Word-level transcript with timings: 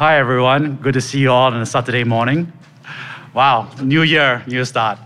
Hi, 0.00 0.16
everyone. 0.16 0.76
Good 0.76 0.94
to 0.94 1.00
see 1.02 1.18
you 1.18 1.30
all 1.30 1.52
on 1.52 1.60
a 1.60 1.66
Saturday 1.66 2.04
morning. 2.04 2.50
Wow, 3.34 3.68
new 3.82 4.00
year, 4.00 4.42
new 4.46 4.64
start. 4.64 4.98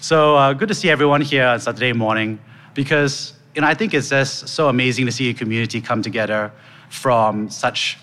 So 0.00 0.36
uh, 0.36 0.54
good 0.54 0.68
to 0.68 0.74
see 0.74 0.88
everyone 0.88 1.20
here 1.20 1.44
on 1.44 1.60
Saturday 1.60 1.92
morning 1.92 2.40
because 2.72 3.34
you 3.54 3.60
know, 3.60 3.66
I 3.66 3.74
think 3.74 3.92
it's 3.92 4.08
just 4.08 4.48
so 4.48 4.70
amazing 4.70 5.04
to 5.04 5.12
see 5.12 5.28
a 5.28 5.34
community 5.34 5.82
come 5.82 6.00
together 6.00 6.50
from 6.88 7.50
such 7.50 7.98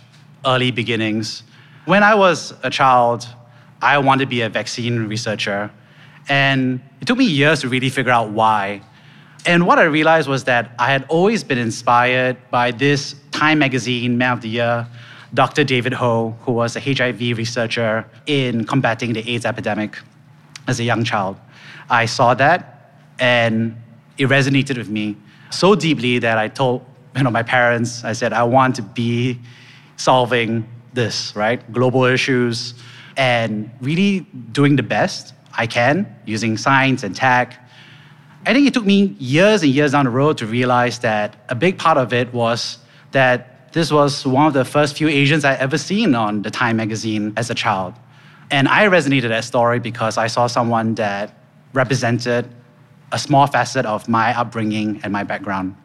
early 0.45 0.70
beginnings. 0.70 1.41
When 1.86 2.03
I 2.03 2.13
was 2.13 2.53
a 2.62 2.70
child, 2.70 3.27
I 3.81 3.98
wanted 3.98 4.25
to 4.25 4.30
be 4.30 4.41
a 4.41 4.50
vaccine 4.50 5.08
researcher. 5.08 5.72
And 6.30 6.80
it 7.02 7.08
took 7.08 7.17
me 7.17 7.25
years 7.25 7.62
to 7.62 7.70
really 7.70 7.89
figure 7.89 8.12
out 8.12 8.30
why. 8.30 8.84
And 9.48 9.66
what 9.66 9.80
I 9.80 9.86
realized 9.86 10.30
was 10.30 10.44
that 10.44 10.75
I 10.77 10.91
had 10.91 11.05
always 11.09 11.44
been 11.44 11.58
inspired 11.58 12.38
by 12.52 12.70
this 12.70 13.16
Time 13.31 13.58
magazine 13.58 14.20
Man 14.20 14.34
of 14.34 14.41
the 14.41 14.50
Year 14.50 14.88
Dr. 15.34 15.64
David 15.64 15.94
Ho, 15.94 16.36
who 16.42 16.52
was 16.52 16.76
a 16.76 16.80
HIV 16.80 17.38
researcher 17.38 18.06
in 18.26 18.66
combating 18.66 19.14
the 19.14 19.28
AIDS 19.30 19.45
epidemic 19.45 19.98
as 20.67 20.80
a 20.80 20.84
young 20.84 21.04
child. 21.04 21.38
I 21.90 22.06
saw 22.06 22.34
that 22.36 23.00
and 23.20 23.76
it 24.17 24.28
resonated 24.28 24.78
with 24.78 24.90
me 24.90 25.17
so 25.50 25.76
deeply 25.76 26.20
that 26.20 26.38
I 26.38 26.48
told 26.48 26.86
you 27.16 27.23
know, 27.23 27.32
my 27.32 27.44
parents, 27.44 28.04
I 28.04 28.14
said, 28.14 28.34
I 28.34 28.44
want 28.44 28.76
to 28.76 28.82
be 28.82 29.40
solving 29.95 30.67
this, 30.94 31.36
right? 31.36 31.60
Global 31.72 32.04
issues 32.04 32.73
and 33.16 33.70
really 33.82 34.22
doing 34.52 34.76
the 34.76 34.84
best 34.84 35.34
I 35.58 35.67
can 35.67 36.14
using 36.26 36.58
science 36.58 37.04
and 37.04 37.16
tech. 37.16 37.58
I 38.45 38.54
think 38.54 38.67
it 38.67 38.73
took 38.73 38.86
me 38.86 39.16
years 39.17 39.64
and 39.64 39.72
years 39.72 39.94
down 39.94 40.06
the 40.06 40.12
road 40.12 40.38
to 40.39 40.45
realize 40.45 41.00
that 41.00 41.38
a 41.50 41.56
big 41.56 41.78
part 41.78 41.98
of 41.98 42.12
it 42.12 42.34
was 42.34 42.80
that 43.12 43.55
this 43.76 43.92
was 43.92 44.26
one 44.26 44.48
of 44.48 44.54
the 44.54 44.64
first 44.64 44.95
few 44.95 45.09
Asians 45.09 45.44
I 45.44 45.56
ever 45.56 45.78
seen 45.78 46.16
on 46.16 46.44
the 46.44 46.50
Time 46.50 46.78
magazine 46.78 47.34
as 47.36 47.50
a 47.50 47.54
child. 47.54 47.94
And 48.50 48.70
I 48.70 48.88
resonated 48.88 49.28
that 49.28 49.44
story 49.44 49.80
because 49.80 50.17
I 50.17 50.28
saw 50.28 50.48
someone 50.48 50.95
that 50.95 51.38
represented 51.73 52.48
a 53.12 53.20
small 53.20 53.48
facet 53.48 53.86
of 53.86 54.08
my 54.08 54.34
upbringing 54.34 55.02
and 55.04 55.12
my 55.12 55.26
background. 55.26 55.76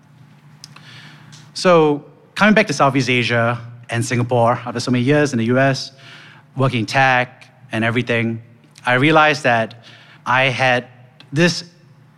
So, 1.55 2.05
coming 2.37 2.55
back 2.55 2.69
to 2.69 2.73
Southeast 2.73 3.11
Asia 3.11 3.61
and 3.89 4.05
Singapore 4.05 4.53
after 4.53 4.79
so 4.79 4.93
many 4.93 5.03
years 5.03 5.33
in 5.33 5.41
the 5.41 5.47
US, 5.47 5.91
working 6.57 6.87
tech 6.87 7.53
and 7.73 7.85
everything, 7.85 8.41
I 8.87 8.95
realized 8.95 9.43
that 9.43 9.85
I 10.25 10.45
had 10.45 10.87
this 11.33 11.65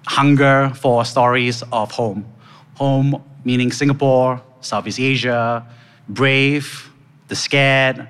hunger 0.06 0.70
for 0.74 1.06
stories 1.06 1.62
of 1.72 1.90
home. 1.92 2.30
Home 2.74 3.24
meaning 3.44 3.72
Singapore, 3.72 4.42
Southeast 4.62 5.00
Asia, 5.00 5.66
brave, 6.08 6.90
the 7.28 7.36
scared, 7.36 8.08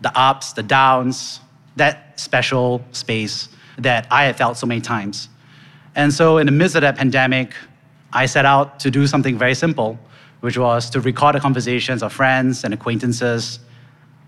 the 0.00 0.16
ups, 0.18 0.52
the 0.52 0.62
downs, 0.62 1.40
that 1.76 2.18
special 2.20 2.84
space 2.92 3.48
that 3.78 4.06
I 4.10 4.24
had 4.24 4.36
felt 4.36 4.56
so 4.56 4.66
many 4.66 4.80
times. 4.80 5.28
And 5.94 6.12
so, 6.12 6.38
in 6.38 6.46
the 6.46 6.52
midst 6.52 6.76
of 6.76 6.82
that 6.82 6.96
pandemic, 6.96 7.54
I 8.12 8.26
set 8.26 8.44
out 8.44 8.80
to 8.80 8.90
do 8.90 9.06
something 9.06 9.36
very 9.38 9.54
simple, 9.54 9.98
which 10.40 10.58
was 10.58 10.90
to 10.90 11.00
record 11.00 11.34
the 11.34 11.40
conversations 11.40 12.02
of 12.02 12.12
friends 12.12 12.64
and 12.64 12.74
acquaintances 12.74 13.60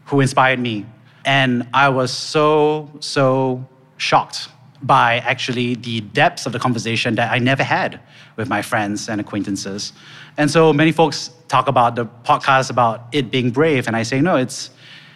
who 0.06 0.20
inspired 0.20 0.58
me. 0.58 0.86
And 1.24 1.68
I 1.74 1.88
was 1.88 2.12
so, 2.12 2.90
so 3.00 3.66
shocked 3.96 4.48
by 4.82 5.18
actually 5.18 5.74
the 5.74 6.00
depths 6.00 6.46
of 6.46 6.52
the 6.52 6.58
conversation 6.58 7.14
that 7.14 7.32
I 7.32 7.38
never 7.38 7.62
had 7.62 8.00
with 8.36 8.48
my 8.48 8.62
friends 8.62 9.08
and 9.08 9.20
acquaintances. 9.20 9.92
And 10.36 10.50
so 10.50 10.72
many 10.72 10.92
folks 10.92 11.30
talk 11.48 11.68
about 11.68 11.94
the 11.94 12.06
podcast 12.06 12.70
about 12.70 13.06
it 13.12 13.30
being 13.30 13.50
brave, 13.50 13.86
and 13.86 13.96
I 13.96 14.02
say, 14.02 14.20
no, 14.20 14.36
it's, 14.36 14.70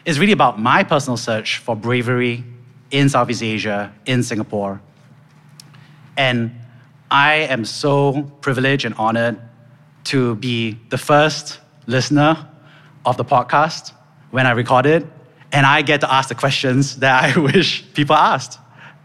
it's 0.05 0.19
really 0.19 0.33
about 0.33 0.59
my 0.59 0.83
personal 0.83 1.17
search 1.17 1.59
for 1.59 1.77
bravery 1.77 2.45
in 2.91 3.09
Southeast 3.09 3.43
Asia, 3.43 3.93
in 4.07 4.23
Singapore. 4.23 4.81
And 6.17 6.53
I 7.11 7.35
am 7.35 7.65
so 7.65 8.23
privileged 8.41 8.85
and 8.85 8.95
honored 8.95 9.41
to 10.05 10.37
be 10.37 10.79
the 10.89 10.99
first 10.99 11.61
listener 11.87 12.49
of 13.05 13.17
the 13.17 13.25
podcast 13.25 13.93
when 14.31 14.47
I 14.47 14.53
record 14.53 14.87
it, 14.87 15.07
and 15.53 15.67
I 15.67 15.83
get 15.83 16.01
to 16.03 16.13
ask 16.13 16.29
the 16.29 16.35
questions 16.35 16.97
that 16.99 17.37
I 17.37 17.41
wish 17.53 17.85
people 17.95 18.17
asked. 18.17 18.59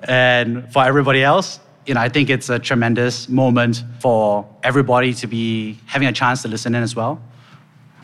And 0.08 0.72
for 0.72 0.84
everybody 0.84 1.24
else, 1.24 1.60
you 1.86 1.94
know, 1.94 2.02
I 2.02 2.10
think 2.10 2.30
it's 2.30 2.50
a 2.50 2.58
tremendous 2.58 3.30
moment 3.30 3.84
for 4.00 4.48
everybody 4.64 5.14
to 5.16 5.28
be 5.28 5.78
having 5.86 6.08
a 6.08 6.12
chance 6.12 6.42
to 6.42 6.48
listen 6.48 6.74
in 6.74 6.84
as 6.84 6.96
well. 6.96 7.22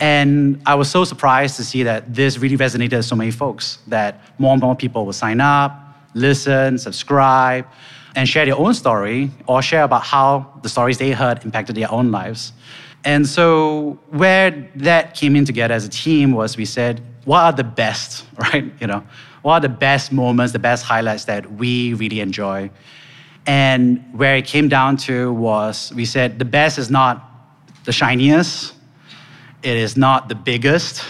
And 0.00 0.60
I 0.66 0.74
was 0.74 0.90
so 0.90 1.04
surprised 1.04 1.56
to 1.56 1.64
see 1.64 1.82
that 1.84 2.12
this 2.12 2.38
really 2.38 2.56
resonated 2.56 2.96
with 2.96 3.04
so 3.04 3.16
many 3.16 3.30
folks, 3.30 3.78
that 3.86 4.20
more 4.38 4.52
and 4.52 4.60
more 4.60 4.74
people 4.74 5.06
will 5.06 5.12
sign 5.12 5.40
up, 5.40 5.72
listen, 6.14 6.78
subscribe, 6.78 7.66
and 8.14 8.28
share 8.28 8.44
their 8.44 8.56
own 8.56 8.74
story 8.74 9.30
or 9.46 9.62
share 9.62 9.84
about 9.84 10.02
how 10.02 10.58
the 10.62 10.68
stories 10.68 10.98
they 10.98 11.12
heard 11.12 11.44
impacted 11.44 11.76
their 11.76 11.90
own 11.90 12.10
lives. 12.10 12.52
And 13.04 13.26
so 13.26 13.98
where 14.10 14.70
that 14.76 15.14
came 15.14 15.34
in 15.34 15.44
together 15.44 15.74
as 15.74 15.84
a 15.84 15.88
team 15.88 16.32
was 16.32 16.56
we 16.56 16.64
said, 16.64 17.00
what 17.24 17.40
are 17.40 17.52
the 17.52 17.64
best, 17.64 18.24
right? 18.36 18.72
You 18.80 18.86
know, 18.86 19.04
what 19.42 19.54
are 19.54 19.60
the 19.60 19.68
best 19.68 20.12
moments, 20.12 20.52
the 20.52 20.58
best 20.58 20.84
highlights 20.84 21.24
that 21.26 21.52
we 21.52 21.94
really 21.94 22.20
enjoy? 22.20 22.70
And 23.46 24.04
where 24.12 24.36
it 24.36 24.46
came 24.46 24.68
down 24.68 24.96
to 24.98 25.32
was 25.32 25.92
we 25.94 26.04
said 26.04 26.38
the 26.38 26.44
best 26.44 26.78
is 26.78 26.90
not 26.90 27.28
the 27.84 27.92
shiniest, 27.92 28.74
it 29.62 29.76
is 29.76 29.96
not 29.96 30.28
the 30.28 30.34
biggest, 30.34 31.04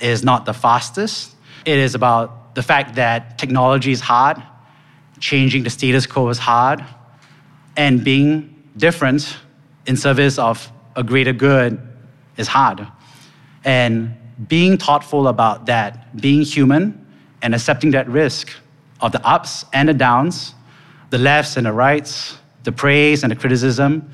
it 0.00 0.08
is 0.08 0.22
not 0.22 0.46
the 0.46 0.54
fastest. 0.54 1.34
It 1.64 1.78
is 1.78 1.94
about 1.94 2.54
the 2.54 2.62
fact 2.62 2.94
that 2.94 3.38
technology 3.38 3.92
is 3.92 4.00
hard, 4.00 4.42
changing 5.18 5.62
the 5.62 5.70
status 5.70 6.06
quo 6.06 6.28
is 6.28 6.38
hard, 6.38 6.84
and 7.76 8.02
being 8.02 8.54
different 8.76 9.36
in 9.86 9.96
service 9.96 10.38
of 10.38 10.70
a 10.96 11.02
greater 11.02 11.32
good 11.32 11.80
is 12.36 12.48
hard. 12.48 12.86
And 13.64 14.14
being 14.48 14.78
thoughtful 14.78 15.28
about 15.28 15.66
that, 15.66 16.16
being 16.16 16.42
human, 16.42 16.99
and 17.42 17.54
accepting 17.54 17.90
that 17.92 18.08
risk 18.08 18.50
of 19.00 19.12
the 19.12 19.26
ups 19.26 19.64
and 19.72 19.88
the 19.88 19.94
downs, 19.94 20.54
the 21.10 21.18
lefts 21.18 21.56
and 21.56 21.66
the 21.66 21.72
rights, 21.72 22.36
the 22.64 22.72
praise 22.72 23.22
and 23.22 23.32
the 23.32 23.36
criticism, 23.36 24.10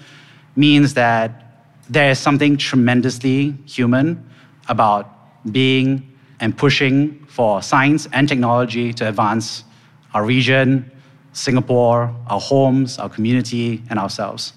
means 0.55 0.95
that 0.95 1.43
there 1.89 2.11
is 2.11 2.19
something 2.19 2.57
tremendously 2.57 3.53
human 3.67 4.29
about 4.69 5.53
being 5.53 6.17
and 6.41 6.57
pushing 6.57 7.25
for 7.27 7.63
science 7.63 8.09
and 8.13 8.29
technology 8.29 8.93
to 8.93 9.09
advance 9.09 9.65
our 10.15 10.25
region, 10.25 10.91
Singapore, 11.33 12.15
our 12.27 12.41
homes, 12.41 12.99
our 12.99 13.09
community, 13.09 13.83
and 13.91 13.99
ourselves. 13.99 14.55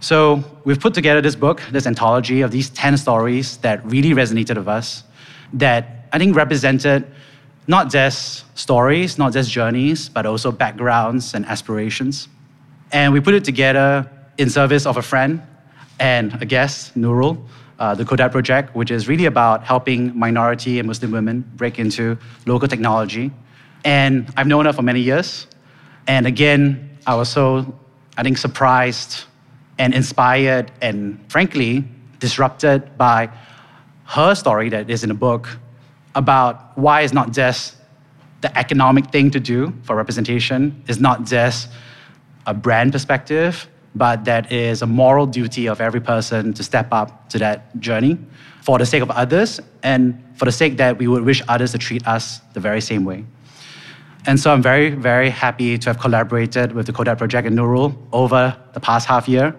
So 0.00 0.42
we've 0.64 0.80
put 0.80 0.94
together 0.94 1.20
this 1.20 1.36
book, 1.36 1.62
this 1.70 1.86
anthology 1.86 2.40
of 2.42 2.50
these 2.50 2.70
10 2.70 2.96
stories 2.96 3.58
that 3.58 3.84
really 3.86 4.10
resonated 4.10 4.56
with 4.56 4.68
us, 4.68 5.04
that 5.54 6.08
I 6.12 6.18
think 6.18 6.36
represented 6.36 7.06
not 7.66 7.90
just 7.90 8.44
stories, 8.58 9.18
not 9.18 9.32
just 9.32 9.50
journeys, 9.50 10.08
but 10.08 10.26
also 10.26 10.52
backgrounds 10.52 11.34
and 11.34 11.46
aspirations. 11.46 12.28
And 12.92 13.12
we 13.12 13.20
put 13.20 13.34
it 13.34 13.44
together 13.44 14.08
in 14.38 14.50
service 14.50 14.86
of 14.86 14.96
a 14.96 15.02
friend 15.02 15.42
and 15.98 16.40
a 16.42 16.44
guest, 16.44 16.96
Nurul, 16.98 17.38
uh, 17.78 17.94
the 17.94 18.04
Codette 18.04 18.32
Project, 18.32 18.74
which 18.74 18.90
is 18.90 19.08
really 19.08 19.24
about 19.24 19.64
helping 19.64 20.16
minority 20.18 20.78
and 20.78 20.86
Muslim 20.86 21.10
women 21.10 21.44
break 21.56 21.78
into 21.78 22.18
local 22.46 22.68
technology. 22.68 23.30
And 23.84 24.32
I've 24.36 24.46
known 24.46 24.66
her 24.66 24.72
for 24.72 24.82
many 24.82 25.00
years. 25.00 25.46
And 26.06 26.26
again, 26.26 26.98
I 27.06 27.14
was 27.14 27.28
so, 27.28 27.74
I 28.16 28.22
think, 28.22 28.38
surprised 28.38 29.24
and 29.78 29.94
inspired 29.94 30.70
and 30.80 31.18
frankly 31.30 31.84
disrupted 32.18 32.96
by 32.96 33.30
her 34.04 34.34
story 34.34 34.68
that 34.68 34.88
is 34.90 35.02
in 35.02 35.08
the 35.08 35.14
book 35.14 35.48
about 36.14 36.76
why 36.78 37.02
it's 37.02 37.12
not 37.12 37.32
just 37.32 37.76
the 38.40 38.56
economic 38.58 39.10
thing 39.10 39.30
to 39.30 39.40
do 39.40 39.72
for 39.82 39.96
representation, 39.96 40.82
it's 40.86 41.00
not 41.00 41.24
just 41.24 41.68
a 42.46 42.54
brand 42.54 42.92
perspective, 42.92 43.68
but 43.94 44.24
that 44.24 44.50
is 44.52 44.82
a 44.82 44.86
moral 44.86 45.26
duty 45.26 45.66
of 45.66 45.80
every 45.80 46.00
person 46.00 46.52
to 46.52 46.62
step 46.62 46.88
up 46.92 47.28
to 47.30 47.38
that 47.38 47.78
journey 47.80 48.18
for 48.62 48.78
the 48.78 48.86
sake 48.86 49.02
of 49.02 49.10
others 49.10 49.60
and 49.82 50.22
for 50.36 50.44
the 50.44 50.52
sake 50.52 50.76
that 50.76 50.98
we 50.98 51.06
would 51.06 51.24
wish 51.24 51.42
others 51.48 51.72
to 51.72 51.78
treat 51.78 52.06
us 52.06 52.40
the 52.54 52.60
very 52.60 52.80
same 52.80 53.04
way. 53.04 53.24
And 54.26 54.40
so 54.40 54.52
I'm 54.52 54.62
very, 54.62 54.90
very 54.90 55.28
happy 55.28 55.76
to 55.78 55.90
have 55.90 55.98
collaborated 56.00 56.72
with 56.72 56.86
the 56.86 56.92
Codette 56.92 57.18
Project 57.18 57.46
and 57.46 57.58
Nurul 57.58 57.94
over 58.10 58.56
the 58.72 58.80
past 58.80 59.06
half 59.06 59.28
year 59.28 59.54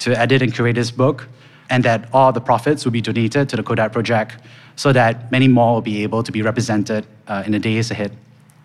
to 0.00 0.18
edit 0.18 0.42
and 0.42 0.54
curate 0.54 0.74
this 0.74 0.90
book, 0.90 1.26
and 1.70 1.84
that 1.84 2.08
all 2.12 2.32
the 2.32 2.40
profits 2.40 2.84
will 2.84 2.92
be 2.92 3.00
donated 3.00 3.48
to 3.48 3.56
the 3.56 3.62
Codette 3.62 3.92
Project 3.92 4.36
so 4.76 4.92
that 4.92 5.30
many 5.30 5.48
more 5.48 5.74
will 5.74 5.80
be 5.80 6.02
able 6.02 6.22
to 6.22 6.32
be 6.32 6.42
represented 6.42 7.06
uh, 7.28 7.42
in 7.46 7.52
the 7.52 7.58
days 7.58 7.90
ahead. 7.90 8.16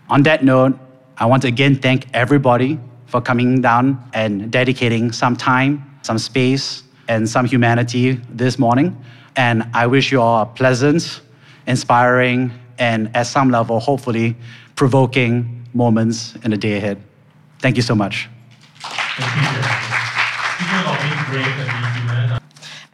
On 0.10 0.24
that 0.24 0.44
note, 0.44 0.78
I 1.18 1.26
want 1.26 1.44
to 1.44 1.48
again 1.48 1.76
thank 1.76 2.08
everybody 2.14 2.80
for 3.06 3.22
coming 3.22 3.62
down 3.62 4.04
and 4.14 4.52
dedicating 4.52 5.12
some 5.12 5.36
time, 5.36 6.00
some 6.02 6.18
space, 6.18 6.84
and 7.08 7.30
some 7.30 7.46
humanity 7.46 8.20
this 8.30 8.58
morning. 8.58 8.98
And 9.36 9.64
I 9.74 9.88
wish 9.88 10.12
you 10.12 10.22
all 10.22 10.42
a 10.42 10.46
pleasant, 10.46 11.22
inspiring, 11.68 12.52
and 12.78 13.16
at 13.16 13.28
some 13.28 13.50
level, 13.52 13.80
hopefully, 13.80 14.36
provoking 14.76 15.66
moments 15.74 16.36
in 16.44 16.52
the 16.52 16.58
day 16.58 16.78
ahead. 16.78 17.02
Thank 17.60 17.78
you 17.78 17.84
so 17.84 17.96
much. 17.96 18.30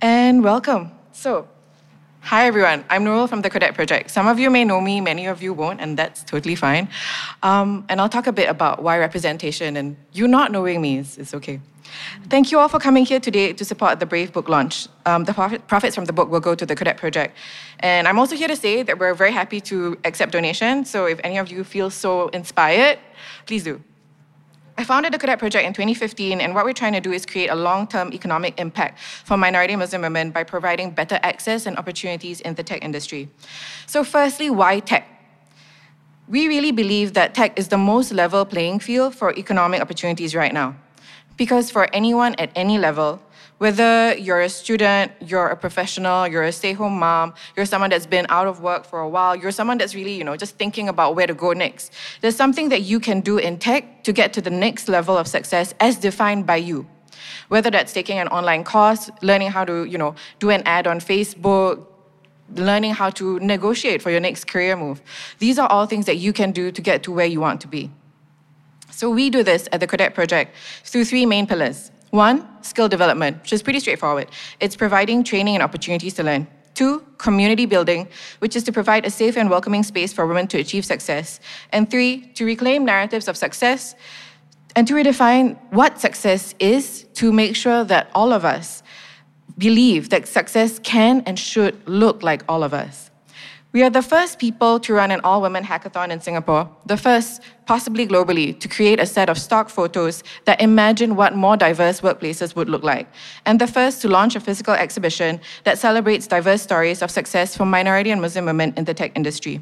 And 0.02 0.44
welcome. 0.44 0.92
So, 1.12 1.48
Hi 2.22 2.46
everyone, 2.48 2.86
I'm 2.90 3.04
Nurul 3.04 3.28
from 3.28 3.42
the 3.42 3.50
Codette 3.50 3.74
Project. 3.74 4.10
Some 4.10 4.28
of 4.28 4.40
you 4.40 4.50
may 4.50 4.64
know 4.64 4.80
me, 4.80 5.02
many 5.02 5.26
of 5.26 5.42
you 5.42 5.54
won't, 5.54 5.82
and 5.82 5.98
that's 5.98 6.24
totally 6.24 6.56
fine. 6.56 6.88
Um, 7.44 7.84
and 7.90 8.00
I'll 8.00 8.10
talk 8.10 8.28
a 8.28 8.32
bit 8.32 8.48
about 8.48 8.82
why 8.84 8.98
representation 8.98 9.76
and 9.76 9.98
you 10.14 10.28
not 10.28 10.52
knowing 10.52 10.82
me 10.82 11.00
is, 11.00 11.18
is 11.18 11.34
okay. 11.34 11.60
Thank 12.30 12.52
you 12.52 12.60
all 12.60 12.68
for 12.68 12.80
coming 12.80 13.06
here 13.06 13.20
today 13.20 13.54
to 13.54 13.66
support 13.66 14.00
the 14.00 14.06
Brave 14.06 14.32
book 14.32 14.50
launch. 14.50 14.88
Um, 15.06 15.24
the 15.26 15.34
profit, 15.34 15.68
profits 15.68 15.96
from 15.96 16.06
the 16.06 16.14
book 16.14 16.30
will 16.30 16.40
go 16.40 16.56
to 16.56 16.66
the 16.66 16.76
Codette 16.76 16.98
Project. 16.98 17.36
And 17.80 18.08
I'm 18.08 18.18
also 18.18 18.36
here 18.36 18.48
to 18.48 18.56
say 18.56 18.84
that 18.84 18.98
we're 18.98 19.14
very 19.16 19.32
happy 19.32 19.60
to 19.62 19.98
accept 20.06 20.32
donations, 20.32 20.90
so 20.90 21.06
if 21.06 21.20
any 21.24 21.38
of 21.38 21.52
you 21.52 21.64
feel 21.64 21.90
so 21.90 22.30
inspired, 22.30 22.98
please 23.46 23.64
do. 23.64 23.82
I 24.78 24.84
founded 24.84 25.14
the 25.14 25.20
Codette 25.20 25.40
Project 25.40 25.66
in 25.66 25.74
2015, 25.74 26.40
and 26.40 26.56
what 26.56 26.66
we're 26.66 26.74
trying 26.74 26.94
to 26.94 27.02
do 27.02 27.12
is 27.12 27.26
create 27.26 27.50
a 27.50 27.56
long 27.56 27.88
term 27.88 28.14
economic 28.14 28.60
impact 28.60 29.00
for 29.00 29.38
minority 29.38 29.76
Muslim 29.76 30.02
women 30.02 30.32
by 30.32 30.44
providing 30.44 30.92
better 30.92 31.20
access 31.24 31.66
and 31.66 31.78
opportunities 31.78 32.42
in 32.42 32.56
the 32.56 32.64
tech 32.64 32.84
industry. 32.84 33.30
So, 33.86 34.04
firstly, 34.04 34.50
why 34.50 34.80
tech? 34.80 35.08
We 36.28 36.48
really 36.48 36.72
believe 36.72 37.14
that 37.14 37.34
tech 37.36 37.60
is 37.60 37.68
the 37.68 37.78
most 37.78 38.14
level 38.14 38.46
playing 38.46 38.80
field 38.80 39.14
for 39.16 39.34
economic 39.38 39.82
opportunities 39.82 40.34
right 40.34 40.54
now. 40.54 40.76
Because 41.36 41.70
for 41.70 41.94
anyone 41.94 42.36
at 42.36 42.52
any 42.56 42.78
level, 42.78 43.22
whether 43.62 44.16
you're 44.16 44.42
a 44.42 44.50
student, 44.50 45.12
you're 45.20 45.50
a 45.50 45.56
professional, 45.56 46.28
you're 46.28 46.42
a 46.42 46.52
stay-home 46.52 46.98
mom, 46.98 47.32
you're 47.56 47.68
someone 47.68 47.92
that's 47.92 48.08
been 48.08 48.26
out 48.30 48.48
of 48.48 48.60
work 48.62 48.84
for 48.84 49.02
a 49.02 49.08
while, 49.08 49.36
you're 49.36 49.52
someone 49.52 49.78
that's 49.78 49.94
really, 49.94 50.16
you 50.18 50.24
know, 50.24 50.36
just 50.36 50.56
thinking 50.56 50.90
about 50.90 51.16
where 51.16 51.28
to 51.28 51.36
go 51.36 51.54
next. 51.54 51.94
There's 52.22 52.36
something 52.36 52.70
that 52.70 52.82
you 52.82 53.00
can 53.00 53.22
do 53.22 53.38
in 53.38 53.60
tech 53.60 54.04
to 54.06 54.12
get 54.12 54.34
to 54.34 54.42
the 54.42 54.50
next 54.50 54.90
level 54.90 55.16
of 55.16 55.28
success 55.28 55.76
as 55.80 55.98
defined 55.98 56.48
by 56.48 56.56
you. 56.56 56.88
Whether 57.50 57.70
that's 57.70 57.94
taking 57.94 58.18
an 58.18 58.30
online 58.30 58.64
course, 58.64 59.12
learning 59.22 59.52
how 59.52 59.64
to, 59.66 59.86
you 59.86 60.00
know, 60.00 60.16
do 60.40 60.50
an 60.50 60.64
ad 60.66 60.88
on 60.88 61.00
Facebook, 61.00 61.86
learning 62.56 62.96
how 62.96 63.12
to 63.12 63.40
negotiate 63.42 64.02
for 64.02 64.10
your 64.10 64.22
next 64.22 64.48
career 64.48 64.76
move. 64.76 65.04
These 65.38 65.60
are 65.60 65.68
all 65.68 65.86
things 65.86 66.08
that 66.08 66.18
you 66.18 66.34
can 66.34 66.52
do 66.52 66.72
to 66.72 66.82
get 66.82 67.04
to 67.04 67.12
where 67.12 67.28
you 67.28 67.40
want 67.40 67.62
to 67.62 67.68
be. 67.68 67.92
So 68.90 69.12
we 69.12 69.30
do 69.30 69.44
this 69.44 69.70
at 69.72 69.82
the 69.82 69.86
Codette 69.86 70.16
Project 70.16 70.56
through 70.84 71.06
three 71.06 71.28
main 71.28 71.46
pillars. 71.46 71.92
One, 72.12 72.48
skill 72.62 72.88
development, 72.88 73.42
which 73.42 73.54
is 73.54 73.64
pretty 73.64 73.80
straightforward. 73.80 74.28
It's 74.60 74.76
providing 74.76 75.24
training 75.24 75.56
and 75.56 75.64
opportunities 75.64 76.14
to 76.16 76.24
learn. 76.24 76.48
Two, 76.74 77.06
community 77.18 77.66
building, 77.66 78.08
which 78.40 78.56
is 78.56 78.64
to 78.64 78.72
provide 78.72 79.06
a 79.06 79.10
safe 79.10 79.38
and 79.38 79.50
welcoming 79.50 79.84
space 79.84 80.14
for 80.14 80.26
women 80.26 80.48
to 80.48 80.60
achieve 80.60 80.86
success. 80.86 81.40
And 81.72 81.90
three, 81.90 82.22
to 82.36 82.46
reclaim 82.46 82.86
narratives 82.86 83.28
of 83.28 83.36
success 83.36 83.96
and 84.76 84.88
to 84.88 84.94
redefine 84.94 85.58
what 85.72 86.00
success 86.00 86.56
is 86.60 87.06
to 87.16 87.32
make 87.32 87.56
sure 87.56 87.84
that 87.84 88.10
all 88.16 88.32
of 88.32 88.46
us 88.46 88.84
believe 89.58 90.10
that 90.10 90.28
success 90.28 90.80
can 90.80 91.22
and 91.26 91.38
should 91.38 91.88
look 91.88 92.24
like 92.24 92.44
all 92.48 92.64
of 92.64 92.74
us. 92.74 93.11
We 93.74 93.84
are 93.84 93.90
the 93.90 94.02
first 94.02 94.38
people 94.38 94.82
to 94.82 94.94
run 94.94 95.12
an 95.12 95.22
all 95.24 95.42
women 95.42 95.64
hackathon 95.64 96.10
in 96.10 96.20
Singapore, 96.20 96.70
the 96.88 96.98
first, 96.98 97.42
possibly 97.66 98.06
globally, 98.06 98.60
to 98.60 98.68
create 98.68 99.00
a 99.00 99.06
set 99.06 99.30
of 99.30 99.38
stock 99.38 99.70
photos 99.70 100.24
that 100.44 100.60
imagine 100.60 101.16
what 101.16 101.38
more 101.38 101.56
diverse 101.56 102.02
workplaces 102.02 102.54
would 102.54 102.68
look 102.68 102.84
like, 102.84 103.08
and 103.46 103.62
the 103.62 103.68
first 103.68 104.02
to 104.02 104.10
launch 104.10 104.36
a 104.36 104.42
physical 104.42 104.74
exhibition 104.74 105.40
that 105.64 105.78
celebrates 105.78 106.28
diverse 106.28 106.62
stories 106.62 107.02
of 107.02 107.10
success 107.10 107.56
for 107.56 107.66
minority 107.66 108.12
and 108.12 108.22
Muslim 108.22 108.46
women 108.46 108.74
in 108.76 108.84
the 108.84 108.94
tech 108.94 109.14
industry. 109.16 109.62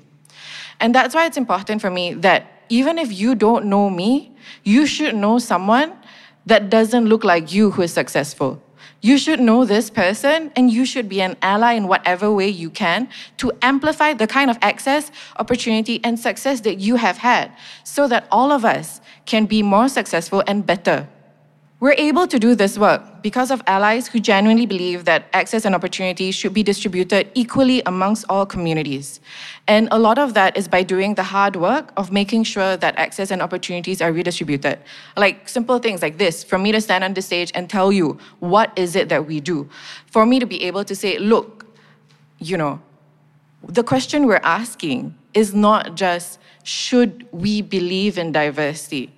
And 0.80 0.96
that's 0.96 1.14
why 1.14 1.28
it's 1.28 1.38
important 1.38 1.80
for 1.80 1.92
me 1.92 2.16
that 2.16 2.64
even 2.70 2.98
if 2.98 3.14
you 3.14 3.36
don't 3.36 3.66
know 3.66 3.92
me, 3.92 4.36
you 4.64 4.88
should 4.88 5.14
know 5.14 5.38
someone 5.38 5.94
that 6.48 6.72
doesn't 6.72 7.06
look 7.06 7.24
like 7.24 7.54
you 7.54 7.70
who 7.70 7.84
is 7.84 7.94
successful. 7.94 8.60
You 9.02 9.18
should 9.18 9.40
know 9.40 9.64
this 9.64 9.90
person 9.90 10.52
and 10.56 10.70
you 10.70 10.86
should 10.86 11.08
be 11.08 11.22
an 11.22 11.38
ally 11.42 11.74
in 11.74 11.88
whatever 11.88 12.32
way 12.32 12.50
you 12.50 12.70
can 12.70 13.08
to 13.38 13.52
amplify 13.62 14.14
the 14.14 14.28
kind 14.28 14.52
of 14.52 14.58
access, 14.62 15.12
opportunity, 15.38 16.02
and 16.04 16.20
success 16.20 16.62
that 16.62 16.80
you 16.80 16.98
have 16.98 17.18
had 17.18 17.52
so 17.84 18.08
that 18.10 18.28
all 18.32 18.52
of 18.52 18.66
us 18.66 19.00
can 19.26 19.46
be 19.46 19.64
more 19.64 19.88
successful 19.88 20.44
and 20.48 20.66
better 20.66 21.08
we're 21.80 21.94
able 21.94 22.28
to 22.28 22.38
do 22.38 22.56
this 22.56 22.78
work 22.78 23.24
because 23.24 23.52
of 23.52 23.64
allies 23.66 24.08
who 24.08 24.20
genuinely 24.20 24.66
believe 24.66 25.06
that 25.06 25.28
access 25.32 25.64
and 25.64 25.74
opportunities 25.74 26.36
should 26.36 26.54
be 26.54 26.62
distributed 26.62 27.32
equally 27.36 27.82
amongst 27.86 28.26
all 28.28 28.46
communities. 28.46 29.22
And 29.66 29.88
a 29.90 29.98
lot 29.98 30.18
of 30.18 30.34
that 30.34 30.58
is 30.58 30.68
by 30.68 30.84
doing 30.84 31.16
the 31.16 31.24
hard 31.24 31.56
work 31.56 31.94
of 31.96 32.12
making 32.12 32.44
sure 32.44 32.76
that 32.76 32.98
access 32.98 33.32
and 33.32 33.42
opportunities 33.42 34.02
are 34.02 34.12
redistributed. 34.12 34.80
Like 35.16 35.48
simple 35.48 35.80
things 35.80 36.02
like 36.02 36.18
this, 36.18 36.44
for 36.44 36.58
me 36.58 36.74
to 36.74 36.82
stand 36.82 37.06
on 37.06 37.14
the 37.14 37.22
stage 37.22 37.50
and 37.56 37.70
tell 37.70 37.94
you 37.94 38.18
what 38.40 38.78
is 38.78 38.98
it 38.98 39.08
that 39.08 39.26
we 39.26 39.40
do. 39.40 39.70
For 40.08 40.26
me 40.26 40.40
to 40.40 40.46
be 40.46 40.64
able 40.64 40.84
to 40.84 40.96
say, 40.96 41.18
look, 41.18 41.66
you 42.40 42.58
know, 42.58 42.82
the 43.64 43.84
question 43.84 44.26
we're 44.26 44.42
asking 44.44 45.16
is 45.34 45.54
not 45.54 45.96
just 45.96 46.40
should 46.64 47.26
we 47.32 47.62
believe 47.62 48.18
in 48.18 48.34
diversity? 48.34 49.14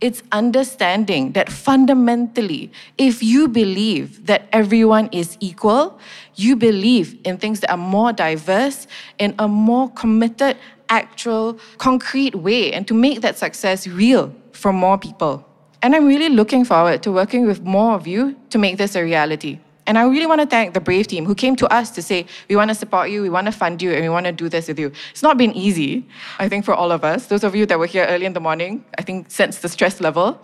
It's 0.00 0.22
understanding 0.30 1.32
that 1.32 1.50
fundamentally, 1.50 2.70
if 2.98 3.20
you 3.22 3.48
believe 3.48 4.26
that 4.26 4.48
everyone 4.52 5.08
is 5.10 5.36
equal, 5.40 5.98
you 6.36 6.54
believe 6.54 7.18
in 7.24 7.36
things 7.36 7.60
that 7.60 7.70
are 7.70 7.76
more 7.76 8.12
diverse, 8.12 8.86
in 9.18 9.34
a 9.40 9.48
more 9.48 9.90
committed, 9.90 10.56
actual, 10.88 11.58
concrete 11.78 12.34
way, 12.36 12.72
and 12.72 12.86
to 12.86 12.94
make 12.94 13.22
that 13.22 13.38
success 13.38 13.88
real 13.88 14.32
for 14.52 14.72
more 14.72 14.98
people. 14.98 15.44
And 15.82 15.94
I'm 15.94 16.06
really 16.06 16.28
looking 16.28 16.64
forward 16.64 17.02
to 17.02 17.12
working 17.12 17.46
with 17.46 17.62
more 17.62 17.94
of 17.94 18.06
you 18.06 18.36
to 18.50 18.58
make 18.58 18.78
this 18.78 18.94
a 18.94 19.02
reality. 19.02 19.58
And 19.88 19.96
I 19.96 20.02
really 20.02 20.26
want 20.26 20.42
to 20.42 20.46
thank 20.46 20.74
the 20.74 20.80
Brave 20.80 21.06
team 21.06 21.24
who 21.24 21.34
came 21.34 21.56
to 21.56 21.66
us 21.72 21.90
to 21.92 22.02
say, 22.02 22.26
we 22.50 22.56
want 22.56 22.68
to 22.68 22.74
support 22.74 23.08
you, 23.08 23.22
we 23.22 23.30
want 23.30 23.46
to 23.46 23.52
fund 23.52 23.80
you, 23.80 23.90
and 23.90 24.02
we 24.02 24.10
want 24.10 24.26
to 24.26 24.32
do 24.32 24.50
this 24.50 24.68
with 24.68 24.78
you. 24.78 24.92
It's 25.10 25.22
not 25.22 25.38
been 25.38 25.52
easy, 25.56 26.06
I 26.38 26.46
think, 26.46 26.66
for 26.66 26.74
all 26.74 26.92
of 26.92 27.04
us. 27.04 27.26
Those 27.26 27.42
of 27.42 27.54
you 27.54 27.64
that 27.64 27.78
were 27.78 27.86
here 27.86 28.04
early 28.04 28.26
in 28.26 28.34
the 28.34 28.40
morning, 28.40 28.84
I 28.98 29.02
think, 29.02 29.30
sense 29.30 29.60
the 29.60 29.68
stress 29.70 29.98
level. 29.98 30.38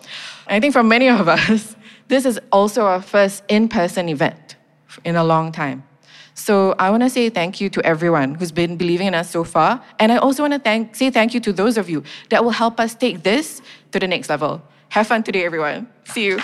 And 0.47 0.57
I 0.57 0.61
think 0.61 0.73
for 0.73 0.83
many 0.83 1.11
of 1.11 1.29
us, 1.39 1.77
this 2.09 2.25
is 2.25 2.41
also 2.53 2.87
our 2.87 3.03
first 3.03 3.45
in 3.49 3.69
person 3.69 4.09
event 4.09 4.57
in 5.05 5.15
a 5.15 5.23
long 5.23 5.53
time. 5.53 5.85
So 6.33 6.75
I 6.79 6.91
want 6.91 7.03
to 7.03 7.11
say 7.11 7.29
thank 7.29 7.61
you 7.61 7.69
to 7.69 7.83
everyone 7.85 8.37
who's 8.37 8.51
been 8.51 8.79
believing 8.79 9.09
in 9.09 9.15
us 9.15 9.31
so 9.31 9.45
far. 9.45 9.85
And 10.01 10.11
I 10.11 10.17
also 10.17 10.43
want 10.43 10.55
to 10.55 10.59
thank, 10.59 10.97
say 10.97 11.11
thank 11.11 11.35
you 11.35 11.41
to 11.41 11.53
those 11.53 11.77
of 11.77 11.91
you 11.91 12.03
that 12.31 12.43
will 12.43 12.51
help 12.51 12.81
us 12.81 12.95
take 12.95 13.23
this 13.23 13.61
to 13.93 14.01
the 14.01 14.09
next 14.09 14.31
level. 14.31 14.63
Have 14.89 15.07
fun 15.07 15.23
today, 15.23 15.45
everyone. 15.45 15.87
See 16.07 16.25
you. 16.25 16.41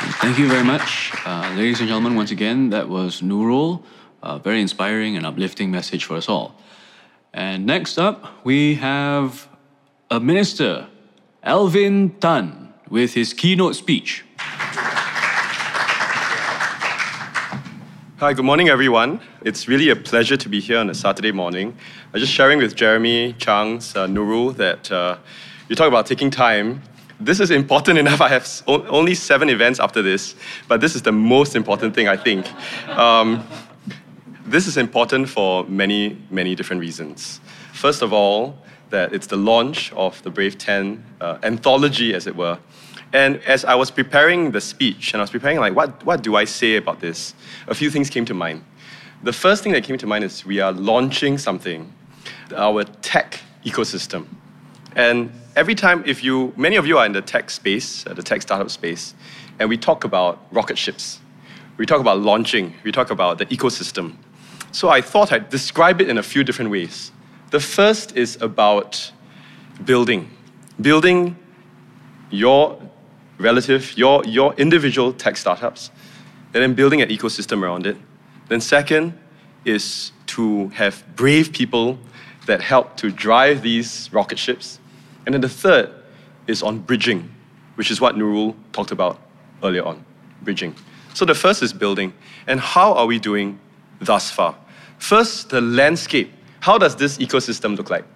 Thank 0.00 0.38
you 0.38 0.48
very 0.48 0.62
much. 0.62 1.10
Uh, 1.26 1.52
ladies 1.56 1.80
and 1.80 1.88
gentlemen, 1.88 2.14
once 2.14 2.30
again, 2.30 2.70
that 2.70 2.88
was 2.88 3.20
Nurul. 3.20 3.82
A 4.22 4.38
very 4.38 4.60
inspiring 4.60 5.16
and 5.16 5.26
uplifting 5.26 5.72
message 5.72 6.04
for 6.04 6.14
us 6.14 6.28
all. 6.28 6.54
And 7.32 7.66
next 7.66 7.98
up, 7.98 8.44
we 8.44 8.76
have 8.76 9.48
a 10.08 10.20
minister, 10.20 10.86
Alvin 11.42 12.10
Tan, 12.20 12.72
with 12.88 13.14
his 13.14 13.32
keynote 13.32 13.74
speech. 13.74 14.24
Hi, 18.18 18.32
good 18.32 18.44
morning, 18.44 18.68
everyone. 18.68 19.20
It's 19.44 19.66
really 19.66 19.90
a 19.90 19.96
pleasure 19.96 20.36
to 20.36 20.48
be 20.48 20.60
here 20.60 20.78
on 20.78 20.90
a 20.90 20.94
Saturday 20.94 21.32
morning. 21.32 21.76
I 22.10 22.12
was 22.12 22.22
just 22.22 22.32
sharing 22.32 22.58
with 22.58 22.76
Jeremy 22.76 23.32
Chang's 23.32 23.96
uh, 23.96 24.06
Nurul 24.06 24.54
that 24.58 24.92
uh, 24.92 25.18
you 25.68 25.74
talk 25.74 25.88
about 25.88 26.06
taking 26.06 26.30
time 26.30 26.82
this 27.20 27.40
is 27.40 27.50
important 27.50 27.98
enough. 28.04 28.20
I 28.20 28.28
have 28.28 28.62
only 28.66 29.14
seven 29.14 29.48
events 29.48 29.80
after 29.80 30.02
this, 30.02 30.34
but 30.68 30.80
this 30.80 30.94
is 30.94 31.02
the 31.02 31.12
most 31.12 31.56
important 31.56 31.94
thing, 31.94 32.08
I 32.08 32.16
think. 32.16 32.46
Um, 32.88 33.46
this 34.44 34.66
is 34.66 34.76
important 34.76 35.28
for 35.28 35.64
many, 35.64 36.16
many 36.30 36.54
different 36.54 36.80
reasons. 36.80 37.40
First 37.72 38.02
of 38.02 38.12
all, 38.12 38.58
that 38.90 39.12
it's 39.12 39.26
the 39.26 39.36
launch 39.36 39.92
of 39.92 40.22
the 40.22 40.30
Brave 40.30 40.56
10 40.56 41.04
uh, 41.20 41.38
anthology, 41.42 42.14
as 42.14 42.26
it 42.26 42.34
were. 42.34 42.58
And 43.12 43.36
as 43.42 43.64
I 43.64 43.74
was 43.74 43.90
preparing 43.90 44.50
the 44.50 44.60
speech, 44.60 45.12
and 45.12 45.20
I 45.20 45.22
was 45.22 45.30
preparing, 45.30 45.58
like, 45.58 45.74
what, 45.74 46.04
what 46.04 46.22
do 46.22 46.36
I 46.36 46.44
say 46.44 46.76
about 46.76 47.00
this? 47.00 47.34
A 47.66 47.74
few 47.74 47.90
things 47.90 48.10
came 48.10 48.24
to 48.26 48.34
mind. 48.34 48.64
The 49.22 49.32
first 49.32 49.62
thing 49.62 49.72
that 49.72 49.84
came 49.84 49.98
to 49.98 50.06
mind 50.06 50.24
is 50.24 50.44
we 50.44 50.60
are 50.60 50.72
launching 50.72 51.38
something, 51.38 51.92
our 52.54 52.84
tech 52.84 53.40
ecosystem. 53.64 54.26
And 54.94 55.32
every 55.58 55.74
time, 55.74 56.04
if 56.06 56.22
you, 56.22 56.52
many 56.56 56.76
of 56.76 56.86
you 56.86 56.96
are 56.98 57.04
in 57.04 57.12
the 57.12 57.20
tech 57.20 57.50
space, 57.50 58.06
uh, 58.06 58.14
the 58.14 58.22
tech 58.22 58.42
startup 58.42 58.70
space, 58.70 59.12
and 59.58 59.68
we 59.68 59.76
talk 59.76 60.04
about 60.04 60.38
rocket 60.52 60.78
ships, 60.78 61.18
we 61.76 61.84
talk 61.84 62.00
about 62.00 62.20
launching, 62.20 62.74
we 62.84 62.92
talk 62.92 63.10
about 63.10 63.38
the 63.38 63.46
ecosystem. 63.46 64.14
So 64.70 64.88
I 64.88 65.00
thought 65.00 65.32
I'd 65.32 65.50
describe 65.50 66.00
it 66.00 66.08
in 66.08 66.16
a 66.16 66.22
few 66.22 66.44
different 66.44 66.70
ways. 66.70 67.10
The 67.50 67.58
first 67.58 68.16
is 68.16 68.40
about 68.40 69.10
building, 69.84 70.30
building 70.80 71.36
your 72.30 72.80
relative, 73.38 73.98
your, 73.98 74.24
your 74.26 74.54
individual 74.54 75.12
tech 75.12 75.36
startups, 75.36 75.90
and 76.54 76.62
then 76.62 76.74
building 76.74 77.02
an 77.02 77.08
ecosystem 77.08 77.62
around 77.62 77.84
it. 77.84 77.96
Then, 78.48 78.60
second 78.60 79.18
is 79.64 80.12
to 80.26 80.68
have 80.68 81.04
brave 81.16 81.52
people 81.52 81.98
that 82.46 82.60
help 82.60 82.96
to 82.98 83.10
drive 83.10 83.62
these 83.62 84.08
rocket 84.12 84.38
ships. 84.38 84.78
And 85.28 85.34
then 85.34 85.42
the 85.42 85.48
third 85.50 85.90
is 86.46 86.62
on 86.62 86.78
bridging, 86.78 87.30
which 87.74 87.90
is 87.90 88.00
what 88.00 88.14
Nurul 88.14 88.54
talked 88.72 88.92
about 88.92 89.20
earlier 89.62 89.84
on 89.84 90.02
bridging. 90.40 90.74
So 91.12 91.26
the 91.26 91.34
first 91.34 91.62
is 91.62 91.70
building. 91.70 92.14
And 92.46 92.58
how 92.58 92.94
are 92.94 93.04
we 93.04 93.18
doing 93.18 93.60
thus 94.00 94.30
far? 94.30 94.56
First, 94.96 95.50
the 95.50 95.60
landscape. 95.60 96.32
How 96.60 96.78
does 96.78 96.96
this 96.96 97.18
ecosystem 97.18 97.76
look 97.76 97.90
like? 97.90 98.06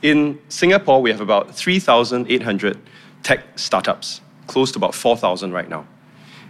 In 0.00 0.40
Singapore, 0.48 1.02
we 1.02 1.10
have 1.10 1.20
about 1.20 1.54
3,800 1.54 2.78
tech 3.22 3.58
startups, 3.58 4.22
close 4.46 4.72
to 4.72 4.78
about 4.78 4.94
4,000 4.94 5.52
right 5.52 5.68
now. 5.68 5.86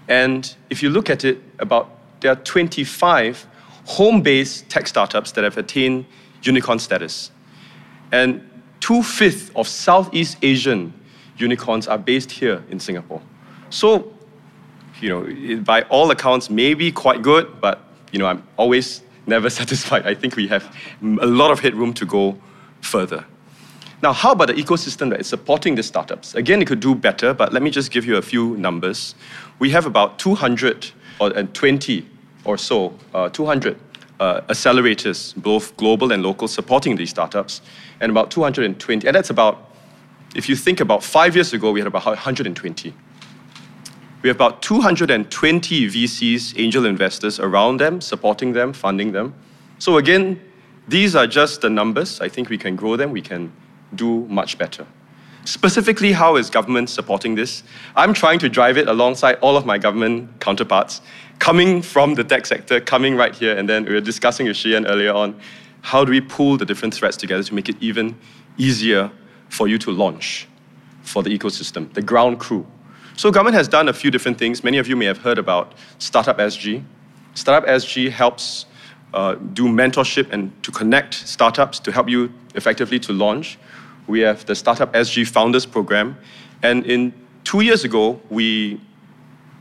And 0.06 0.54
if 0.70 0.80
you 0.80 0.90
look 0.90 1.10
at 1.10 1.24
it, 1.24 1.42
about 1.58 1.90
there 2.20 2.30
are 2.30 2.36
25 2.36 3.48
home-based 3.86 4.68
tech 4.68 4.86
startups 4.86 5.32
that 5.32 5.42
have 5.42 5.58
attained 5.58 6.06
unicorn 6.44 6.78
status. 6.78 7.32
And 8.12 8.48
two-fifths 8.84 9.50
of 9.56 9.66
Southeast 9.66 10.36
Asian 10.42 10.92
unicorns 11.38 11.88
are 11.88 11.96
based 11.96 12.30
here 12.30 12.62
in 12.68 12.78
Singapore. 12.78 13.22
So, 13.70 14.12
you 15.00 15.08
know, 15.08 15.62
by 15.62 15.82
all 15.88 16.10
accounts, 16.10 16.50
maybe 16.50 16.92
quite 16.92 17.22
good, 17.22 17.62
but 17.62 17.80
you 18.12 18.18
know, 18.18 18.26
I'm 18.26 18.42
always 18.58 19.00
never 19.26 19.48
satisfied. 19.48 20.06
I 20.06 20.14
think 20.14 20.36
we 20.36 20.46
have 20.48 20.64
a 21.02 21.26
lot 21.26 21.50
of 21.50 21.60
headroom 21.60 21.94
to 21.94 22.04
go 22.04 22.38
further. 22.82 23.24
Now, 24.02 24.12
how 24.12 24.32
about 24.32 24.48
the 24.48 24.54
ecosystem 24.54 25.08
that 25.08 25.20
is 25.20 25.28
supporting 25.28 25.76
the 25.76 25.82
startups? 25.82 26.34
Again, 26.34 26.60
it 26.60 26.68
could 26.68 26.80
do 26.80 26.94
better, 26.94 27.32
but 27.32 27.54
let 27.54 27.62
me 27.62 27.70
just 27.70 27.90
give 27.90 28.04
you 28.04 28.18
a 28.18 28.22
few 28.22 28.54
numbers. 28.58 29.14
We 29.60 29.70
have 29.70 29.86
about 29.86 30.18
220 30.18 32.06
or 32.44 32.58
so, 32.58 32.92
uh, 33.14 33.30
200 33.30 33.78
uh, 34.20 34.40
accelerators, 34.42 35.34
both 35.36 35.76
global 35.76 36.12
and 36.12 36.22
local, 36.22 36.48
supporting 36.48 36.96
these 36.96 37.10
startups, 37.10 37.60
and 38.00 38.10
about 38.10 38.30
220. 38.30 39.06
And 39.06 39.14
that's 39.14 39.30
about, 39.30 39.70
if 40.34 40.48
you 40.48 40.56
think 40.56 40.80
about 40.80 41.02
five 41.02 41.34
years 41.34 41.52
ago, 41.52 41.72
we 41.72 41.80
had 41.80 41.86
about 41.86 42.04
120. 42.04 42.94
We 44.22 44.28
have 44.28 44.36
about 44.36 44.62
220 44.62 45.88
VCs, 45.88 46.58
angel 46.58 46.86
investors 46.86 47.38
around 47.38 47.78
them, 47.78 48.00
supporting 48.00 48.52
them, 48.52 48.72
funding 48.72 49.12
them. 49.12 49.34
So 49.78 49.98
again, 49.98 50.40
these 50.88 51.14
are 51.14 51.26
just 51.26 51.60
the 51.60 51.70
numbers. 51.70 52.20
I 52.20 52.28
think 52.28 52.48
we 52.48 52.58
can 52.58 52.76
grow 52.76 52.96
them, 52.96 53.10
we 53.10 53.20
can 53.20 53.52
do 53.94 54.26
much 54.26 54.56
better. 54.58 54.86
Specifically, 55.44 56.12
how 56.12 56.36
is 56.36 56.48
government 56.48 56.88
supporting 56.88 57.34
this? 57.34 57.62
I'm 57.96 58.14
trying 58.14 58.38
to 58.40 58.48
drive 58.48 58.78
it 58.78 58.88
alongside 58.88 59.36
all 59.42 59.56
of 59.56 59.66
my 59.66 59.78
government 59.78 60.40
counterparts, 60.40 61.00
coming 61.38 61.82
from 61.82 62.14
the 62.14 62.24
tech 62.24 62.46
sector, 62.46 62.80
coming 62.80 63.16
right 63.16 63.34
here, 63.34 63.56
and 63.56 63.68
then 63.68 63.84
we 63.84 63.92
were 63.92 64.00
discussing 64.00 64.46
with 64.46 64.56
Shiyan 64.56 64.88
earlier 64.88 65.12
on, 65.12 65.38
how 65.82 66.04
do 66.04 66.10
we 66.10 66.20
pull 66.20 66.56
the 66.56 66.64
different 66.64 66.94
threads 66.94 67.16
together 67.16 67.42
to 67.42 67.54
make 67.54 67.68
it 67.68 67.76
even 67.80 68.16
easier 68.56 69.10
for 69.50 69.68
you 69.68 69.76
to 69.78 69.90
launch 69.90 70.48
for 71.02 71.22
the 71.22 71.38
ecosystem, 71.38 71.92
the 71.92 72.00
ground 72.00 72.40
crew, 72.40 72.66
so 73.16 73.30
government 73.30 73.54
has 73.54 73.68
done 73.68 73.88
a 73.88 73.92
few 73.92 74.10
different 74.10 74.38
things. 74.38 74.64
Many 74.64 74.78
of 74.78 74.88
you 74.88 74.96
may 74.96 75.04
have 75.04 75.18
heard 75.18 75.38
about 75.38 75.74
Startup 75.98 76.36
SG. 76.36 76.82
Startup 77.34 77.68
SG 77.68 78.10
helps 78.10 78.66
uh, 79.12 79.34
do 79.52 79.66
mentorship 79.66 80.32
and 80.32 80.50
to 80.64 80.72
connect 80.72 81.14
startups 81.14 81.78
to 81.80 81.92
help 81.92 82.08
you 82.08 82.32
effectively 82.56 82.98
to 83.00 83.12
launch. 83.12 83.56
We 84.06 84.20
have 84.20 84.44
the 84.46 84.54
Startup 84.54 84.92
SG 84.92 85.26
Founders 85.28 85.66
Program. 85.66 86.16
And 86.62 86.86
in 86.86 87.12
two 87.44 87.60
years 87.60 87.84
ago, 87.84 88.20
we 88.30 88.80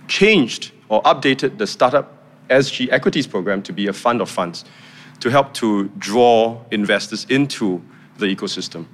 changed 0.07 0.71
or 0.89 1.01
updated 1.03 1.57
the 1.57 1.67
Startup 1.67 2.11
SG 2.49 2.89
Equities 2.91 3.27
Program 3.27 3.61
to 3.63 3.73
be 3.73 3.87
a 3.87 3.93
fund 3.93 4.21
of 4.21 4.29
funds 4.29 4.65
to 5.19 5.29
help 5.29 5.53
to 5.53 5.87
draw 5.97 6.61
investors 6.71 7.25
into 7.29 7.81
the 8.17 8.25
ecosystem. 8.25 8.85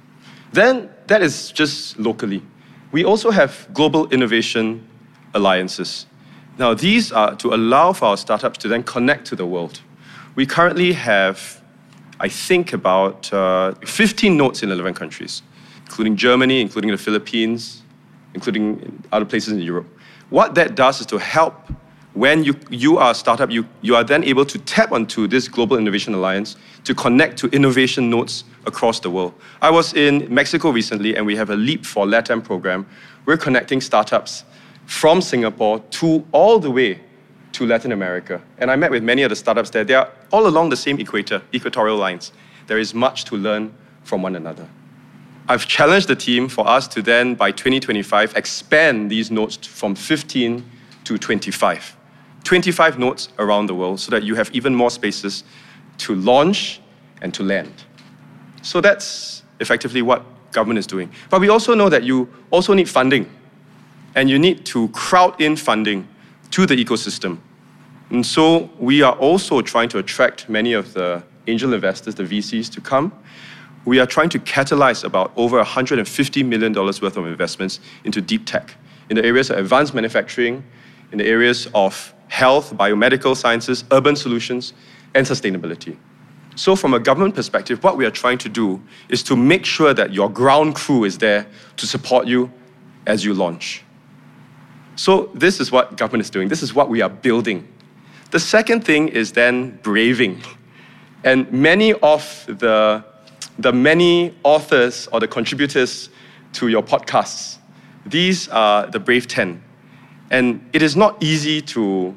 Then 0.52 0.88
that 1.06 1.22
is 1.22 1.50
just 1.50 1.98
locally. 1.98 2.42
We 2.92 3.04
also 3.04 3.30
have 3.30 3.68
global 3.72 4.08
innovation 4.10 4.86
alliances. 5.34 6.06
Now, 6.58 6.74
these 6.74 7.12
are 7.12 7.34
to 7.36 7.54
allow 7.54 7.92
for 7.92 8.06
our 8.06 8.16
startups 8.16 8.58
to 8.58 8.68
then 8.68 8.82
connect 8.82 9.26
to 9.26 9.36
the 9.36 9.46
world. 9.46 9.80
We 10.34 10.46
currently 10.46 10.92
have, 10.92 11.59
I 12.20 12.28
think, 12.28 12.74
about 12.74 13.32
uh, 13.32 13.72
15 13.84 14.36
nodes 14.36 14.62
in 14.62 14.70
11 14.70 14.92
countries, 14.92 15.42
including 15.86 16.16
Germany, 16.16 16.60
including 16.60 16.90
the 16.90 16.98
Philippines, 16.98 17.82
including 18.34 19.02
other 19.10 19.24
places 19.24 19.54
in 19.54 19.60
Europe. 19.60 19.86
What 20.28 20.54
that 20.54 20.74
does 20.74 21.00
is 21.00 21.06
to 21.06 21.18
help 21.18 21.54
when 22.12 22.44
you, 22.44 22.54
you 22.68 22.98
are 22.98 23.12
a 23.12 23.14
startup, 23.14 23.50
you, 23.50 23.66
you 23.82 23.94
are 23.94 24.04
then 24.04 24.22
able 24.24 24.44
to 24.44 24.58
tap 24.58 24.92
onto 24.92 25.26
this 25.26 25.48
Global 25.48 25.78
Innovation 25.78 26.12
Alliance 26.12 26.56
to 26.84 26.94
connect 26.94 27.38
to 27.38 27.46
innovation 27.48 28.10
nodes 28.10 28.44
across 28.66 29.00
the 29.00 29.08
world. 29.08 29.32
I 29.62 29.70
was 29.70 29.94
in 29.94 30.26
Mexico 30.32 30.70
recently, 30.70 31.16
and 31.16 31.24
we 31.24 31.36
have 31.36 31.50
a 31.50 31.56
Leap 31.56 31.86
for 31.86 32.06
LATAM 32.06 32.44
program. 32.44 32.86
We're 33.24 33.36
connecting 33.36 33.80
startups 33.80 34.44
from 34.86 35.22
Singapore 35.22 35.78
to 35.78 36.26
all 36.32 36.58
the 36.58 36.70
way 36.70 37.00
to 37.52 37.66
Latin 37.66 37.92
America. 37.92 38.40
And 38.58 38.70
I 38.70 38.76
met 38.76 38.90
with 38.90 39.02
many 39.02 39.22
of 39.22 39.30
the 39.30 39.36
startups 39.36 39.70
there. 39.70 39.84
They 39.84 39.94
are 39.94 40.10
all 40.30 40.46
along 40.46 40.70
the 40.70 40.76
same 40.76 40.98
equator, 41.00 41.42
equatorial 41.52 41.96
lines. 41.96 42.32
There 42.66 42.78
is 42.78 42.94
much 42.94 43.24
to 43.26 43.36
learn 43.36 43.74
from 44.04 44.22
one 44.22 44.36
another. 44.36 44.68
I've 45.48 45.66
challenged 45.66 46.06
the 46.06 46.14
team 46.14 46.48
for 46.48 46.66
us 46.66 46.86
to 46.88 47.02
then, 47.02 47.34
by 47.34 47.50
2025, 47.50 48.36
expand 48.36 49.10
these 49.10 49.30
nodes 49.30 49.56
from 49.66 49.96
15 49.96 50.64
to 51.04 51.18
25. 51.18 51.96
25 52.44 52.98
nodes 52.98 53.28
around 53.38 53.66
the 53.66 53.74
world 53.74 53.98
so 54.00 54.10
that 54.10 54.22
you 54.22 54.34
have 54.36 54.50
even 54.52 54.74
more 54.74 54.90
spaces 54.90 55.44
to 55.98 56.14
launch 56.14 56.80
and 57.20 57.34
to 57.34 57.42
land. 57.42 57.72
So 58.62 58.80
that's 58.80 59.42
effectively 59.58 60.02
what 60.02 60.24
government 60.52 60.78
is 60.78 60.86
doing. 60.86 61.10
But 61.28 61.40
we 61.40 61.48
also 61.48 61.74
know 61.74 61.88
that 61.88 62.04
you 62.04 62.28
also 62.50 62.72
need 62.72 62.88
funding 62.88 63.28
and 64.14 64.28
you 64.28 64.38
need 64.38 64.64
to 64.66 64.88
crowd 64.88 65.40
in 65.40 65.56
funding 65.56 66.06
to 66.50 66.66
the 66.66 66.76
ecosystem. 66.76 67.38
And 68.10 68.26
so 68.26 68.70
we 68.78 69.02
are 69.02 69.14
also 69.14 69.60
trying 69.62 69.88
to 69.90 69.98
attract 69.98 70.48
many 70.48 70.72
of 70.72 70.94
the 70.94 71.22
angel 71.46 71.72
investors, 71.72 72.14
the 72.14 72.24
VCs, 72.24 72.70
to 72.72 72.80
come. 72.80 73.12
We 73.84 73.98
are 73.98 74.06
trying 74.06 74.28
to 74.30 74.38
catalyze 74.38 75.04
about 75.04 75.32
over 75.36 75.62
$150 75.62 76.44
million 76.44 76.72
worth 76.74 77.02
of 77.02 77.26
investments 77.26 77.80
into 78.04 78.20
deep 78.20 78.46
tech 78.46 78.74
in 79.08 79.16
the 79.16 79.24
areas 79.24 79.50
of 79.50 79.58
advanced 79.58 79.94
manufacturing, 79.94 80.64
in 81.12 81.18
the 81.18 81.26
areas 81.26 81.68
of 81.74 82.14
health, 82.28 82.72
biomedical 82.76 83.36
sciences, 83.36 83.84
urban 83.90 84.16
solutions, 84.16 84.72
and 85.14 85.26
sustainability. 85.26 85.96
So, 86.56 86.76
from 86.76 86.94
a 86.94 87.00
government 87.00 87.34
perspective, 87.34 87.82
what 87.82 87.96
we 87.96 88.04
are 88.06 88.10
trying 88.10 88.38
to 88.38 88.48
do 88.48 88.82
is 89.08 89.22
to 89.24 89.36
make 89.36 89.64
sure 89.64 89.94
that 89.94 90.12
your 90.12 90.28
ground 90.28 90.74
crew 90.74 91.04
is 91.04 91.18
there 91.18 91.46
to 91.76 91.86
support 91.86 92.26
you 92.26 92.50
as 93.06 93.24
you 93.24 93.34
launch. 93.34 93.82
So, 94.96 95.30
this 95.34 95.60
is 95.60 95.72
what 95.72 95.96
government 95.96 96.22
is 96.22 96.30
doing. 96.30 96.48
This 96.48 96.62
is 96.62 96.74
what 96.74 96.88
we 96.88 97.00
are 97.00 97.08
building. 97.08 97.66
The 98.30 98.40
second 98.40 98.84
thing 98.84 99.08
is 99.08 99.32
then 99.32 99.78
braving. 99.82 100.42
And 101.24 101.50
many 101.52 101.94
of 101.94 102.44
the, 102.46 103.04
the 103.58 103.72
many 103.72 104.34
authors 104.42 105.08
or 105.08 105.20
the 105.20 105.28
contributors 105.28 106.10
to 106.54 106.68
your 106.68 106.82
podcasts, 106.82 107.58
these 108.06 108.48
are 108.48 108.86
the 108.86 109.00
Brave 109.00 109.26
10. 109.26 109.62
And 110.30 110.68
it 110.72 110.80
is 110.80 110.96
not 110.96 111.22
easy 111.22 111.60
to, 111.62 112.14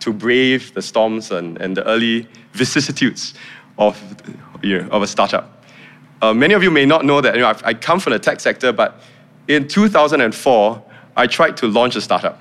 to 0.00 0.12
brave 0.12 0.72
the 0.74 0.82
storms 0.82 1.32
and, 1.32 1.60
and 1.60 1.76
the 1.76 1.84
early 1.84 2.28
vicissitudes 2.52 3.34
of, 3.78 4.00
you 4.62 4.82
know, 4.82 4.88
of 4.88 5.02
a 5.02 5.06
startup. 5.06 5.64
Uh, 6.22 6.32
many 6.32 6.54
of 6.54 6.62
you 6.62 6.70
may 6.70 6.86
not 6.86 7.04
know 7.04 7.20
that 7.20 7.34
you 7.34 7.40
know, 7.40 7.54
i 7.64 7.74
come 7.74 8.00
from 8.00 8.12
the 8.12 8.18
tech 8.18 8.40
sector, 8.40 8.72
but 8.72 9.00
in 9.48 9.68
2004, 9.68 10.82
I 11.16 11.26
tried 11.26 11.56
to 11.58 11.66
launch 11.66 11.96
a 11.96 12.00
startup. 12.00 12.40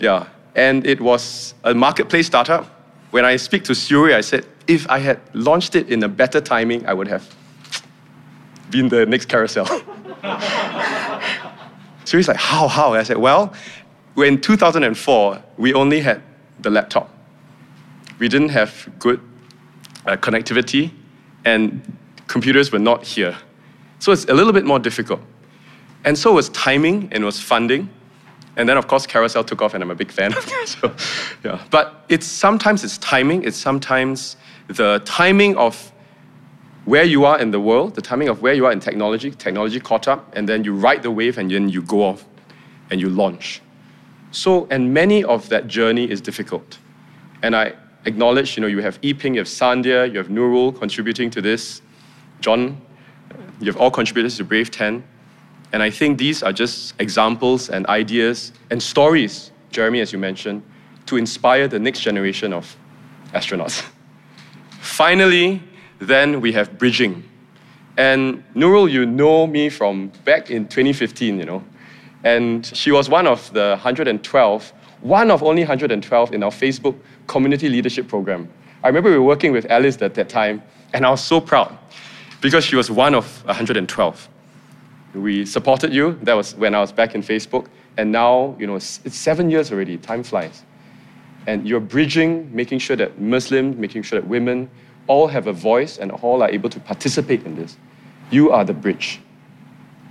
Yeah, 0.00 0.26
and 0.54 0.86
it 0.86 1.00
was 1.00 1.54
a 1.64 1.74
marketplace 1.74 2.26
startup. 2.26 2.66
When 3.10 3.24
I 3.24 3.36
speak 3.36 3.64
to 3.64 3.72
Suri, 3.72 4.14
I 4.14 4.20
said, 4.20 4.46
if 4.66 4.88
I 4.90 4.98
had 4.98 5.20
launched 5.32 5.74
it 5.74 5.88
in 5.88 6.02
a 6.02 6.08
better 6.08 6.40
timing, 6.40 6.86
I 6.86 6.92
would 6.92 7.08
have 7.08 7.34
been 8.70 8.88
the 8.88 9.06
next 9.06 9.28
Carousell. 9.28 9.66
He's 12.10 12.28
like, 12.28 12.36
how, 12.36 12.68
how? 12.68 12.94
I 12.94 13.02
said, 13.02 13.18
well, 13.18 13.52
in 14.16 14.40
2004, 14.40 15.42
we 15.56 15.74
only 15.74 16.00
had 16.00 16.22
the 16.60 16.70
laptop. 16.70 17.10
We 18.18 18.28
didn't 18.28 18.48
have 18.50 18.88
good 18.98 19.20
uh, 20.06 20.16
connectivity, 20.16 20.90
and 21.44 21.96
computers 22.26 22.72
were 22.72 22.78
not 22.78 23.04
here. 23.04 23.36
So 23.98 24.12
it's 24.12 24.24
a 24.24 24.34
little 24.34 24.52
bit 24.52 24.64
more 24.64 24.78
difficult. 24.78 25.20
And 26.04 26.16
so 26.16 26.32
was 26.32 26.48
timing 26.50 27.08
and 27.12 27.24
was 27.24 27.40
funding. 27.40 27.90
And 28.56 28.68
then 28.68 28.76
of 28.76 28.88
course 28.88 29.06
Carousell 29.06 29.46
took 29.46 29.62
off 29.62 29.74
and 29.74 29.82
I'm 29.82 29.90
a 29.90 29.94
big 29.94 30.10
fan 30.10 30.32
of 30.32 30.44
Carousell. 30.44 31.34
yeah. 31.44 31.62
But 31.70 32.04
it's 32.08 32.26
sometimes 32.26 32.84
it's 32.84 32.98
timing, 32.98 33.44
it's 33.44 33.56
sometimes 33.56 34.36
the 34.68 35.00
timing 35.04 35.56
of 35.56 35.92
where 36.84 37.04
you 37.04 37.24
are 37.24 37.38
in 37.38 37.50
the 37.50 37.60
world, 37.60 37.94
the 37.94 38.02
timing 38.02 38.28
of 38.28 38.40
where 38.40 38.54
you 38.54 38.64
are 38.66 38.72
in 38.72 38.80
technology, 38.80 39.30
technology 39.30 39.78
caught 39.78 40.08
up, 40.08 40.32
and 40.34 40.48
then 40.48 40.64
you 40.64 40.74
ride 40.74 41.02
the 41.02 41.10
wave 41.10 41.36
and 41.38 41.50
then 41.50 41.68
you 41.68 41.82
go 41.82 42.02
off 42.02 42.24
and 42.90 43.00
you 43.00 43.08
launch. 43.10 43.60
So, 44.30 44.66
and 44.70 44.92
many 44.92 45.22
of 45.24 45.48
that 45.50 45.68
journey 45.68 46.10
is 46.10 46.20
difficult. 46.20 46.78
And 47.42 47.54
I 47.54 47.74
acknowledge, 48.04 48.56
you 48.56 48.60
know, 48.62 48.66
you 48.66 48.80
have 48.80 49.00
Yiping, 49.00 49.34
you 49.34 49.40
have 49.40 49.46
Sandhya, 49.46 50.10
you 50.10 50.18
have 50.18 50.28
Nurul 50.28 50.76
contributing 50.78 51.30
to 51.30 51.42
this, 51.42 51.82
John, 52.40 52.80
you 53.60 53.66
have 53.66 53.76
all 53.76 53.90
contributed 53.90 54.36
to 54.38 54.44
Brave 54.44 54.70
10. 54.70 55.02
And 55.72 55.82
I 55.82 55.90
think 55.90 56.18
these 56.18 56.42
are 56.42 56.52
just 56.52 56.94
examples 56.98 57.68
and 57.68 57.86
ideas 57.86 58.52
and 58.70 58.82
stories, 58.82 59.50
Jeremy, 59.70 60.00
as 60.00 60.12
you 60.12 60.18
mentioned, 60.18 60.62
to 61.06 61.16
inspire 61.16 61.68
the 61.68 61.78
next 61.78 62.00
generation 62.00 62.52
of 62.52 62.76
astronauts. 63.34 63.82
Finally, 64.80 65.62
then 65.98 66.40
we 66.40 66.52
have 66.52 66.78
bridging. 66.78 67.22
And 67.96 68.44
Nurul, 68.54 68.90
you 68.90 69.04
know 69.04 69.46
me 69.46 69.68
from 69.68 70.12
back 70.24 70.50
in 70.50 70.68
2015, 70.68 71.38
you 71.38 71.44
know. 71.44 71.64
And 72.24 72.64
she 72.64 72.90
was 72.90 73.08
one 73.08 73.26
of 73.26 73.52
the 73.52 73.70
112, 73.70 74.72
one 75.00 75.30
of 75.30 75.42
only 75.42 75.62
112 75.62 76.32
in 76.32 76.42
our 76.42 76.50
Facebook 76.50 76.96
community 77.26 77.68
leadership 77.68 78.08
program. 78.08 78.48
I 78.82 78.88
remember 78.88 79.10
we 79.10 79.18
were 79.18 79.24
working 79.24 79.52
with 79.52 79.66
Alice 79.70 80.00
at 80.00 80.14
that 80.14 80.28
time, 80.28 80.62
and 80.92 81.04
I 81.04 81.10
was 81.10 81.22
so 81.22 81.40
proud 81.40 81.76
because 82.40 82.64
she 82.64 82.76
was 82.76 82.90
one 82.90 83.14
of 83.14 83.44
112. 83.44 84.28
We 85.14 85.46
supported 85.46 85.92
you. 85.92 86.18
That 86.22 86.34
was 86.34 86.54
when 86.54 86.74
I 86.74 86.80
was 86.80 86.92
back 86.92 87.14
in 87.14 87.22
Facebook. 87.22 87.66
And 87.96 88.12
now, 88.12 88.56
you 88.58 88.66
know, 88.66 88.76
it's, 88.76 89.00
seven 89.08 89.50
years 89.50 89.72
already. 89.72 89.96
Time 89.98 90.22
flies. 90.22 90.62
And 91.46 91.66
you're 91.66 91.80
bridging, 91.80 92.54
making 92.54 92.78
sure 92.78 92.96
that 92.96 93.20
Muslims, 93.20 93.76
making 93.76 94.02
sure 94.02 94.20
that 94.20 94.28
women 94.28 94.70
all 95.06 95.26
have 95.26 95.46
a 95.46 95.52
voice 95.52 95.98
and 95.98 96.12
all 96.12 96.42
are 96.42 96.50
able 96.50 96.68
to 96.70 96.80
participate 96.80 97.44
in 97.44 97.56
this. 97.56 97.76
You 98.30 98.50
are 98.52 98.64
the 98.64 98.74
bridge. 98.74 99.20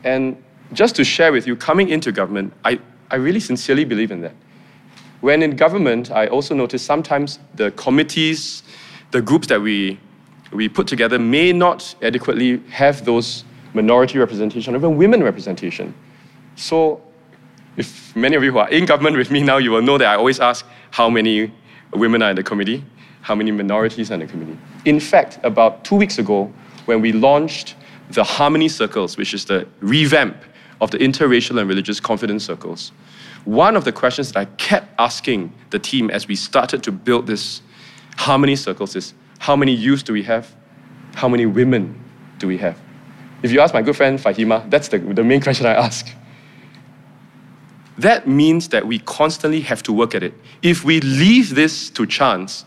And 0.04 0.42
just 0.74 0.96
to 0.96 1.04
share 1.04 1.32
with 1.32 1.48
you, 1.48 1.56
coming 1.56 1.90
into 1.90 2.12
government, 2.12 2.54
I, 2.66 2.80
I 3.12 3.16
really 3.16 3.40
sincerely 3.40 3.86
believe 3.86 4.12
in 4.12 4.22
that. 4.22 4.34
When 5.22 5.42
in 5.42 5.56
government, 5.56 6.12
I 6.12 6.28
also 6.28 6.54
notice 6.54 6.84
sometimes 6.84 7.40
the 7.56 7.72
committees, 7.72 8.64
the 9.12 9.22
groups 9.22 9.48
that 9.48 9.62
we, 9.62 10.00
we 10.52 10.70
put 10.70 10.88
together 10.88 11.18
may 11.20 11.54
not 11.54 11.96
adequately 12.02 12.62
have 12.70 13.06
those 13.06 13.44
minority 13.74 14.18
representation, 14.20 14.76
even 14.76 14.98
women 14.98 15.24
representation. 15.24 15.94
So, 16.56 17.02
if 17.76 18.16
many 18.16 18.36
of 18.36 18.44
you 18.44 18.52
who 18.52 18.58
are 18.58 18.70
in 18.70 18.86
government 18.86 19.18
with 19.18 19.30
me 19.30 19.44
now, 19.44 19.58
you 19.58 19.72
will 19.72 19.82
know 19.82 19.98
that 19.98 20.08
I 20.08 20.16
always 20.16 20.40
ask 20.40 20.66
how 20.92 21.10
many 21.10 21.54
women 21.94 22.22
are 22.24 22.32
in 22.32 22.36
the 22.36 22.44
committee, 22.44 22.84
how 23.22 23.36
many 23.36 23.52
minorities 23.52 24.10
are 24.10 24.16
in 24.16 24.22
the 24.22 24.26
committee. 24.26 24.58
In 24.86 25.00
fact, 25.00 25.40
about 25.44 25.84
two 25.84 25.96
weeks 25.96 26.18
ago, 26.18 26.52
when 26.86 27.02
we 27.02 27.12
launched 27.12 27.76
the 28.10 28.24
Harmony 28.24 28.70
Circles, 28.70 29.18
which 29.18 29.34
is 29.34 29.46
the 29.46 29.68
revamp 29.80 30.38
of 30.82 30.92
the 30.92 30.98
interracial 30.98 31.60
and 31.60 31.68
religious 31.68 32.00
confidence 32.00 32.46
circles, 32.46 32.92
one 33.46 33.76
of 33.76 33.86
the 33.86 33.92
questions 33.92 34.32
that 34.32 34.40
I 34.40 34.46
kept 34.58 34.94
asking 35.00 35.54
the 35.70 35.80
team 35.80 36.10
as 36.10 36.28
we 36.28 36.36
started 36.36 36.84
to 36.84 36.92
build 36.92 37.28
this 37.28 37.62
Harmony 38.18 38.56
Circles 38.56 38.96
is 38.96 39.14
how 39.40 39.56
many 39.56 39.74
youth 39.74 40.04
do 40.04 40.14
we 40.14 40.24
have? 40.24 40.56
How 41.16 41.28
many 41.28 41.46
women 41.46 42.04
do 42.40 42.48
we 42.48 42.58
have? 42.58 42.80
If 43.44 43.52
you 43.52 43.60
ask 43.60 43.74
my 43.74 43.82
good 43.82 43.96
friend 43.96 44.20
Fahima, 44.20 44.70
that's 44.70 44.88
the, 44.88 45.00
the 45.00 45.24
main 45.24 45.42
question 45.42 45.66
I 45.66 45.74
ask. 45.74 46.08
That 47.98 48.28
means 48.28 48.70
that 48.70 48.86
we 48.86 49.00
constantly 49.00 49.62
have 49.62 49.82
to 49.84 49.94
work 49.94 50.14
at 50.14 50.24
it. 50.24 50.34
If 50.62 50.84
we 50.84 51.02
leave 51.02 51.56
this 51.56 51.90
to 51.92 52.06
chance, 52.06 52.66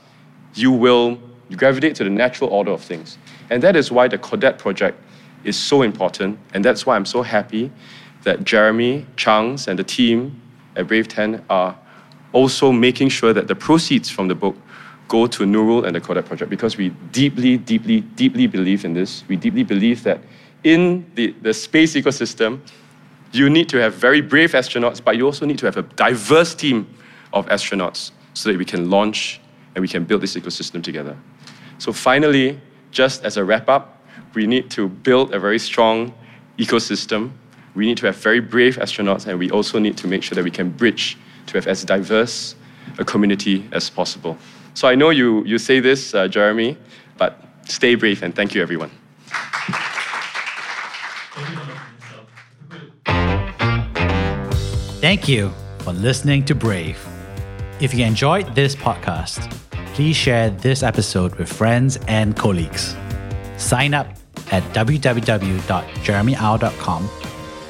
you 0.54 0.72
will 0.72 1.20
gravitate 1.56 1.96
to 1.96 2.04
the 2.04 2.10
natural 2.10 2.50
order 2.50 2.72
of 2.72 2.82
things. 2.82 3.18
And 3.48 3.62
that 3.62 3.76
is 3.76 3.90
why 3.90 4.08
the 4.08 4.18
Codette 4.18 4.58
project 4.58 4.98
is 5.44 5.56
so 5.56 5.82
important. 5.82 6.38
And 6.54 6.64
that's 6.64 6.84
why 6.84 6.96
I'm 6.96 7.04
so 7.04 7.22
happy 7.22 7.70
that 8.22 8.44
Jeremy, 8.44 9.06
Changs, 9.16 9.66
and 9.66 9.78
the 9.78 9.84
team 9.84 10.40
at 10.76 10.86
Brave 10.86 11.08
10 11.08 11.44
are 11.48 11.76
also 12.32 12.70
making 12.70 13.08
sure 13.08 13.32
that 13.32 13.48
the 13.48 13.54
proceeds 13.54 14.10
from 14.10 14.28
the 14.28 14.34
book 14.34 14.56
go 15.08 15.26
to 15.26 15.42
Nurul 15.44 15.84
and 15.84 15.96
the 15.96 16.00
Codette 16.00 16.26
project 16.26 16.50
because 16.50 16.76
we 16.76 16.90
deeply, 17.10 17.56
deeply, 17.56 18.00
deeply 18.00 18.46
believe 18.46 18.84
in 18.84 18.94
this. 18.94 19.24
We 19.26 19.36
deeply 19.36 19.64
believe 19.64 20.04
that 20.04 20.20
in 20.64 21.10
the, 21.14 21.34
the 21.42 21.54
space 21.54 21.94
ecosystem, 21.94 22.60
you 23.32 23.48
need 23.48 23.68
to 23.68 23.78
have 23.78 23.94
very 23.94 24.20
brave 24.20 24.52
astronauts, 24.52 25.02
but 25.02 25.16
you 25.16 25.24
also 25.24 25.46
need 25.46 25.58
to 25.58 25.66
have 25.66 25.76
a 25.76 25.82
diverse 25.82 26.54
team 26.54 26.86
of 27.32 27.46
astronauts 27.46 28.10
so 28.34 28.50
that 28.50 28.58
we 28.58 28.64
can 28.64 28.90
launch 28.90 29.40
and 29.74 29.82
we 29.82 29.88
can 29.88 30.04
build 30.04 30.20
this 30.20 30.34
ecosystem 30.34 30.82
together. 30.82 31.16
So, 31.78 31.92
finally, 31.92 32.60
just 32.90 33.24
as 33.24 33.36
a 33.36 33.44
wrap 33.44 33.68
up, 33.68 34.02
we 34.34 34.46
need 34.46 34.70
to 34.72 34.88
build 34.88 35.32
a 35.32 35.38
very 35.38 35.58
strong 35.58 36.12
ecosystem. 36.58 37.30
We 37.74 37.86
need 37.86 37.96
to 37.98 38.06
have 38.06 38.16
very 38.16 38.40
brave 38.40 38.76
astronauts, 38.76 39.26
and 39.26 39.38
we 39.38 39.50
also 39.50 39.78
need 39.78 39.96
to 39.98 40.08
make 40.08 40.22
sure 40.22 40.34
that 40.34 40.44
we 40.44 40.50
can 40.50 40.70
bridge 40.70 41.16
to 41.46 41.54
have 41.54 41.66
as 41.66 41.84
diverse 41.84 42.56
a 42.98 43.04
community 43.04 43.68
as 43.72 43.88
possible. 43.88 44.36
So, 44.74 44.88
I 44.88 44.94
know 44.96 45.10
you, 45.10 45.44
you 45.44 45.58
say 45.58 45.78
this, 45.80 46.14
uh, 46.14 46.26
Jeremy, 46.26 46.76
but 47.16 47.42
stay 47.66 47.94
brave 47.94 48.22
and 48.22 48.34
thank 48.34 48.54
you, 48.54 48.62
everyone. 48.62 48.90
Thank 55.10 55.26
you 55.26 55.50
for 55.80 55.90
listening 55.92 56.44
to 56.44 56.54
Brave. 56.54 57.04
If 57.80 57.92
you 57.92 58.04
enjoyed 58.04 58.54
this 58.54 58.76
podcast, 58.76 59.50
please 59.92 60.14
share 60.14 60.50
this 60.50 60.84
episode 60.84 61.34
with 61.34 61.52
friends 61.52 61.98
and 62.06 62.36
colleagues. 62.36 62.94
Sign 63.56 63.92
up 63.92 64.06
at 64.52 64.62
www.jeremyau.com 64.72 67.10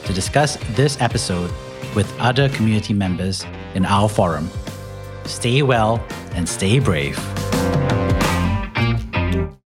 to 0.05 0.13
discuss 0.13 0.59
this 0.77 1.01
episode 1.01 1.51
with 1.95 2.15
other 2.21 2.51
community 2.51 2.93
members 2.93 3.47
in 3.75 3.87
our 3.87 4.07
forum. 4.07 4.51
Stay 5.25 5.63
well 5.63 6.05
and 6.35 6.47
stay 6.47 6.79
brave. 6.79 7.19